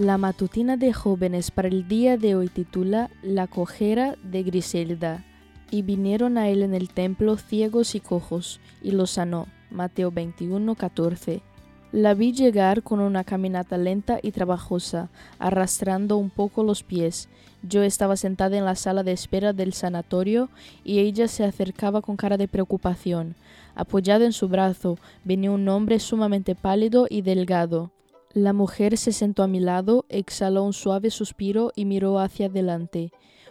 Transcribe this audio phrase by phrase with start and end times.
[0.00, 5.26] La matutina de jóvenes para el día de hoy titula La cojera de Griselda.
[5.70, 9.46] Y vinieron a él en el templo ciegos y cojos, y los sanó.
[9.70, 11.42] Mateo 21, 14.
[11.92, 17.28] La vi llegar con una caminata lenta y trabajosa, arrastrando un poco los pies.
[17.62, 20.48] Yo estaba sentada en la sala de espera del sanatorio
[20.82, 23.34] y ella se acercaba con cara de preocupación.
[23.74, 27.90] Apoyado en su brazo venía un hombre sumamente pálido y delgado.
[28.32, 33.10] La mujer se sentó a mi lado, exhaló un suave suspiro y miró hacia adelante.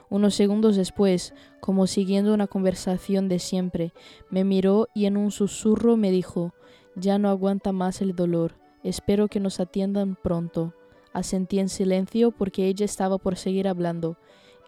[0.10, 3.92] Unos segundos después, como siguiendo una conversación de siempre,
[4.30, 6.54] me miró y en un susurro me dijo
[6.96, 8.54] Ya no aguanta más el dolor.
[8.82, 10.74] Espero que nos atiendan pronto.
[11.12, 14.18] Asentí en silencio porque ella estaba por seguir hablando.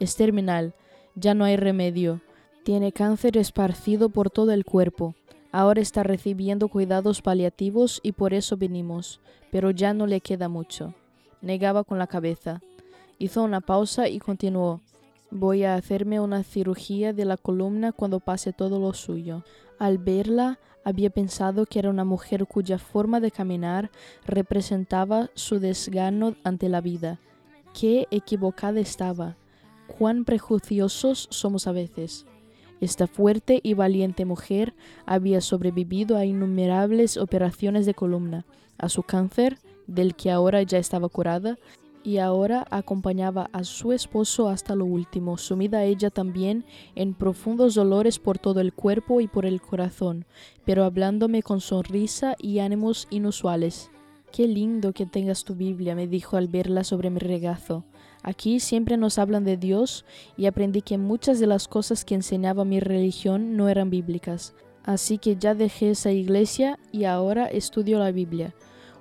[0.01, 0.75] Es terminal.
[1.15, 2.21] Ya no hay remedio.
[2.65, 5.15] Tiene cáncer esparcido por todo el cuerpo.
[5.51, 9.19] Ahora está recibiendo cuidados paliativos y por eso venimos,
[9.51, 10.93] pero ya no le queda mucho.
[11.41, 12.61] Negaba con la cabeza.
[13.19, 14.79] Hizo una pausa y continuó.
[15.29, 19.43] Voy a hacerme una cirugía de la columna cuando pase todo lo suyo.
[19.77, 23.91] Al verla, había pensado que era una mujer cuya forma de caminar
[24.25, 27.19] representaba su desgano ante la vida.
[27.77, 29.35] Qué equivocada estaba.
[29.87, 32.25] Cuán prejuiciosos somos a veces.
[32.81, 34.73] Esta fuerte y valiente mujer
[35.05, 38.45] había sobrevivido a innumerables operaciones de columna,
[38.79, 41.57] a su cáncer, del que ahora ya estaba curada,
[42.03, 46.65] y ahora acompañaba a su esposo hasta lo último, sumida ella también
[46.95, 50.25] en profundos dolores por todo el cuerpo y por el corazón,
[50.65, 53.91] pero hablándome con sonrisa y ánimos inusuales.
[54.31, 57.83] Qué lindo que tengas tu Biblia, me dijo al verla sobre mi regazo.
[58.23, 60.05] Aquí siempre nos hablan de Dios
[60.37, 64.55] y aprendí que muchas de las cosas que enseñaba mi religión no eran bíblicas.
[64.85, 68.55] Así que ya dejé esa iglesia y ahora estudio la Biblia.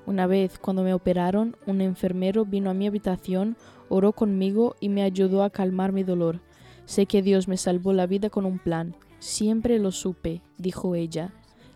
[0.04, 3.56] Una vez, cuando me operaron, un enfermero vino a mi habitación,
[3.88, 6.40] oró conmigo y me ayudó a calmar mi dolor.
[6.86, 8.96] Sé que Dios me salvó la vida con un plan.
[9.20, 11.32] Siempre lo supe, dijo ella.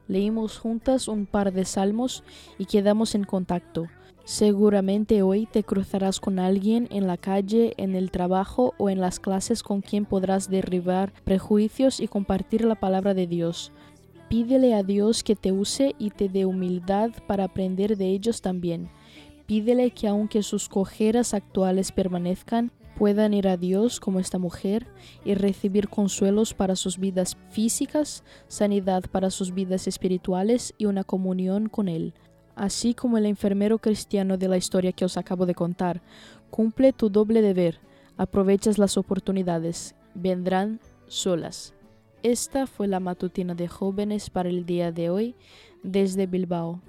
[0.09, 2.25] Leímos juntas un par de salmos
[2.59, 3.87] y quedamos en contacto.
[4.25, 9.21] Seguramente hoy te cruzarás con alguien en la calle, en el trabajo o en las
[9.21, 13.71] clases con quien podrás derribar prejuicios y compartir la palabra de Dios.
[14.31, 18.89] Pídele a Dios que te use y te dé humildad para aprender de ellos también.
[19.47, 24.87] Pídele que aunque sus cojeras actuales permanezcan, puedan ir a Dios como esta mujer
[25.25, 31.69] y recibir consuelos para sus vidas físicas, sanidad para sus vidas espirituales y una comunión
[31.69, 32.15] con Él
[32.57, 36.03] así como el enfermero cristiano de la historia que os acabo de contar.
[36.51, 37.81] Cumple tu doble deber,
[38.17, 41.75] aprovechas las oportunidades, vendrán solas.
[42.23, 45.35] Esta fue la matutina de jóvenes para el día de hoy
[45.83, 46.81] desde Bilbao.